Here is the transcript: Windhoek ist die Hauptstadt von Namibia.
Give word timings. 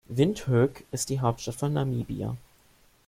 Windhoek 0.09 0.83
ist 0.89 1.09
die 1.11 1.19
Hauptstadt 1.19 1.53
von 1.53 1.73
Namibia. 1.73 2.35